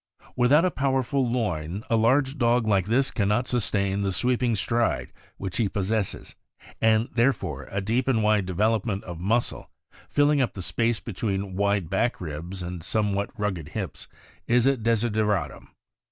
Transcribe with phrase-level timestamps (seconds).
[0.35, 5.13] —Without a powerful loin, a large dog like this can not sustain the sweeping stride
[5.37, 6.33] which he possesses,
[6.81, 9.69] and therefore a deep and wide development of muscle,
[10.09, 14.07] filling up the space between wide back ribs and somewhat rugged hips,
[14.47, 15.67] is a desideratum.